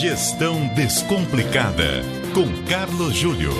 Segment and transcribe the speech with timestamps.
[0.00, 2.02] Gestão Descomplicada,
[2.34, 3.50] com Carlos Júlio.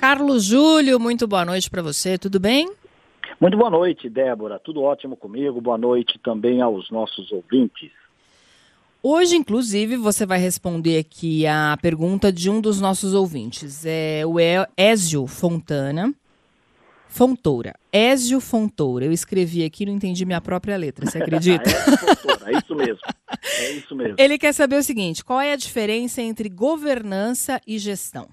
[0.00, 2.68] Carlos Júlio, muito boa noite para você, tudo bem?
[3.40, 4.58] Muito boa noite, Débora.
[4.58, 5.60] Tudo ótimo comigo.
[5.60, 7.92] Boa noite também aos nossos ouvintes.
[9.06, 13.84] Hoje, inclusive, você vai responder aqui a pergunta de um dos nossos ouvintes.
[13.84, 14.36] É o
[14.74, 16.10] Ézio Fontana.
[17.06, 17.74] Fontoura.
[17.92, 19.04] Ézio Fontoura.
[19.04, 21.68] Eu escrevi aqui, não entendi minha própria letra, você acredita?
[21.68, 23.00] é, Fontoura, é isso mesmo.
[23.60, 24.16] É isso mesmo.
[24.18, 28.26] Ele quer saber o seguinte: qual é a diferença entre governança e gestão?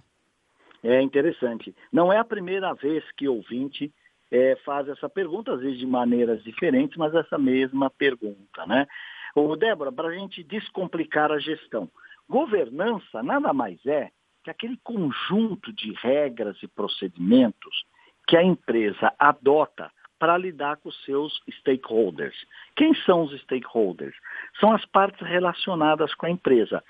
[0.82, 1.76] É interessante.
[1.92, 3.92] Não é a primeira vez que ouvinte
[4.32, 8.88] é, faz essa pergunta, às vezes de maneiras diferentes, mas essa mesma pergunta, né?
[9.36, 11.90] O Débora, para a gente descomplicar a gestão,
[12.30, 14.10] governança nada mais é
[14.44, 17.86] que aquele conjunto de regras e procedimentos
[18.28, 22.36] que a empresa adota para lidar com os seus stakeholders.
[22.76, 24.16] Quem são os stakeholders?
[24.60, 26.84] São as partes relacionadas com a empresa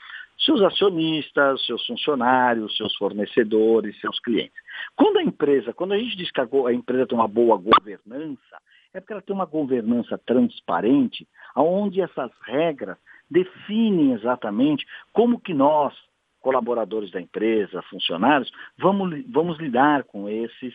[0.46, 4.60] seus acionistas, seus funcionários, seus fornecedores, seus clientes.
[4.96, 8.58] Quando a empresa, quando a gente diz que a empresa tem uma boa governança,
[8.94, 12.98] é porque ela tem uma governança transparente, onde essas regras
[13.30, 15.94] definem exatamente como que nós,
[16.42, 20.74] colaboradores da empresa, funcionários, vamos, vamos lidar com esses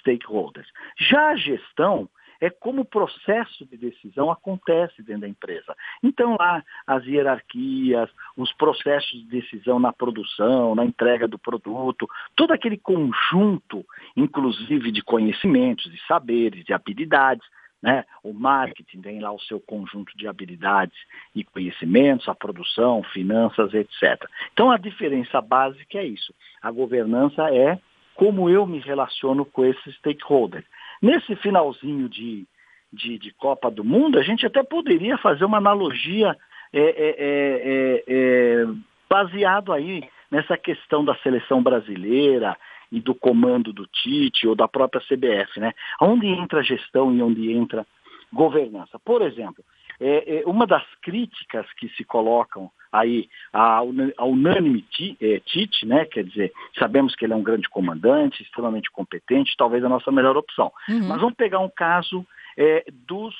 [0.00, 0.68] stakeholders.
[0.98, 2.08] Já a gestão
[2.40, 5.76] é como o processo de decisão acontece dentro da empresa.
[6.02, 12.52] Então, lá, as hierarquias, os processos de decisão na produção, na entrega do produto, todo
[12.52, 13.84] aquele conjunto,
[14.16, 17.46] inclusive de conhecimentos, de saberes, de habilidades,
[17.82, 18.04] né?
[18.24, 20.96] O marketing tem lá o seu conjunto de habilidades
[21.34, 24.28] e conhecimentos, a produção, finanças, etc.
[24.52, 26.34] Então a diferença básica é isso.
[26.60, 27.78] A governança é
[28.18, 30.66] como eu me relaciono com esses stakeholders.
[31.00, 32.44] Nesse finalzinho de,
[32.92, 36.36] de, de, Copa do Mundo, a gente até poderia fazer uma analogia
[36.72, 38.66] é, é, é, é,
[39.08, 42.56] baseado aí nessa questão da seleção brasileira
[42.90, 45.72] e do comando do Tite ou da própria CBF, né?
[46.00, 47.86] Onde entra gestão e onde entra
[48.32, 48.98] governança.
[48.98, 49.62] Por exemplo,
[50.00, 53.88] é, é, uma das críticas que se colocam aí ao,
[54.28, 54.84] unânime
[55.20, 56.04] é, Tite, né?
[56.06, 60.36] Quer dizer, sabemos que ele é um grande comandante, extremamente competente, talvez a nossa melhor
[60.36, 60.72] opção.
[60.88, 61.08] Uhum.
[61.08, 62.26] Mas vamos pegar um caso
[62.56, 63.34] é, dos,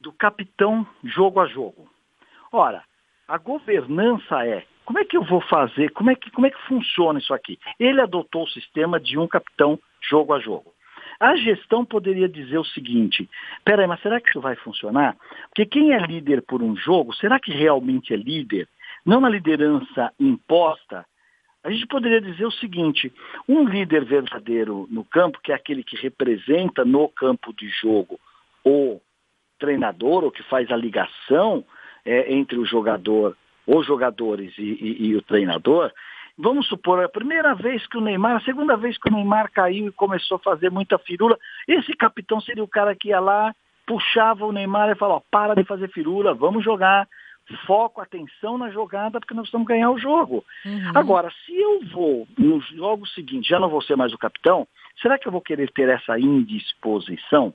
[0.00, 1.88] do capitão jogo a jogo.
[2.52, 2.82] Ora,
[3.26, 6.66] a governança é como é que eu vou fazer, como é que, como é que
[6.66, 7.58] funciona isso aqui?
[7.78, 10.72] Ele adotou o sistema de um capitão jogo a jogo.
[11.20, 13.28] A gestão poderia dizer o seguinte:
[13.64, 15.16] peraí, mas será que isso vai funcionar?
[15.48, 18.68] Porque quem é líder por um jogo, será que realmente é líder?
[19.04, 21.04] Não na liderança imposta.
[21.64, 23.12] A gente poderia dizer o seguinte:
[23.48, 28.18] um líder verdadeiro no campo, que é aquele que representa no campo de jogo
[28.64, 29.00] o
[29.58, 31.64] treinador, ou que faz a ligação
[32.04, 33.36] é, entre o jogador,
[33.66, 35.92] os jogadores e, e, e o treinador,
[36.38, 39.88] vamos supor, a primeira vez que o Neymar, a segunda vez que o Neymar caiu
[39.88, 43.52] e começou a fazer muita firula, esse capitão seria o cara que ia lá,
[43.86, 47.08] puxava o Neymar e falava, para de fazer firula, vamos jogar,
[47.66, 50.44] foco, atenção na jogada, porque nós precisamos ganhar o jogo.
[50.64, 50.92] Uhum.
[50.94, 54.66] Agora, se eu vou no jogo seguinte, já não vou ser mais o capitão,
[55.00, 57.52] será que eu vou querer ter essa indisposição?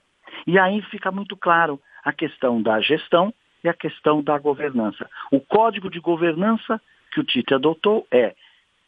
[0.47, 3.33] E aí fica muito claro a questão da gestão
[3.63, 5.09] e a questão da governança.
[5.31, 8.35] O código de governança que o Tite adotou é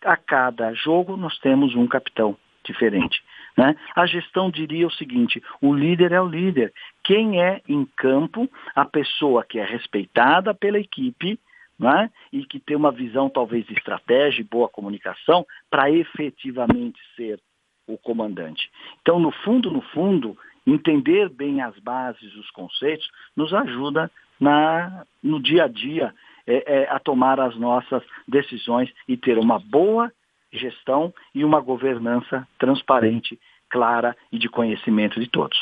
[0.05, 3.21] a cada jogo nós temos um capitão diferente.
[3.57, 3.75] Né?
[3.95, 6.73] A gestão diria o seguinte: o líder é o líder.
[7.03, 11.39] Quem é em campo a pessoa que é respeitada pela equipe
[11.79, 12.09] né?
[12.31, 17.39] e que tem uma visão talvez de estratégia e boa comunicação para efetivamente ser
[17.87, 18.69] o comandante.
[19.01, 25.39] Então, no fundo, no fundo, entender bem as bases, os conceitos, nos ajuda na, no
[25.41, 26.13] dia a dia
[26.47, 30.11] é, é, a tomar as nossas decisões e ter uma boa
[30.52, 33.40] gestão e uma governança transparente,
[33.70, 35.58] clara e de conhecimento de todos.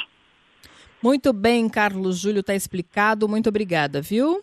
[1.01, 3.27] Muito bem, Carlos Júlio, está explicado.
[3.27, 4.41] Muito obrigada, viu?